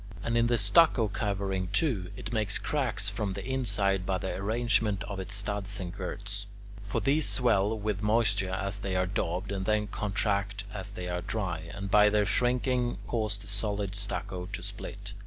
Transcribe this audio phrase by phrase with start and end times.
[0.23, 5.03] And, in the stucco covering, too, it makes cracks from the inside by the arrangement
[5.03, 6.47] of its studs and girts.
[6.87, 11.69] For these swell with moisture as they are daubed, and then contract as they dry,
[11.71, 15.13] and, by their shrinking, cause the solid stucco to split.